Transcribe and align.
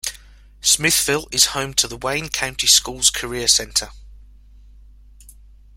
Smithville 0.61 1.27
is 1.29 1.45
home 1.53 1.75
to 1.75 1.87
the 1.87 1.95
Wayne 1.95 2.27
County 2.29 2.65
Schools 2.65 3.11
Career 3.11 3.47
Center. 3.47 3.89